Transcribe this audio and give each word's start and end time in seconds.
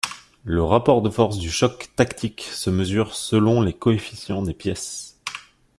Le 0.45 0.63
rapport 0.63 1.03
de 1.03 1.11
force 1.11 1.37
du 1.37 1.51
choc 1.51 1.91
tactique 1.95 2.41
se 2.51 2.71
mesure 2.71 3.13
selon 3.13 3.61
les 3.61 3.73
coefficients 3.73 4.41
des 4.41 4.55
pièces. 4.55 5.19